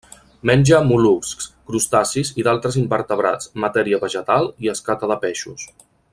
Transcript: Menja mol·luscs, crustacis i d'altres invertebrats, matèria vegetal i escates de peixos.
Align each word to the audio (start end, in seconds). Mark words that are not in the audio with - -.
Menja 0.49 0.77
mol·luscs, 0.91 1.49
crustacis 1.71 2.31
i 2.43 2.47
d'altres 2.47 2.79
invertebrats, 2.85 3.53
matèria 3.67 4.01
vegetal 4.07 4.51
i 4.67 4.73
escates 4.75 5.13
de 5.13 5.19
peixos. 5.27 5.69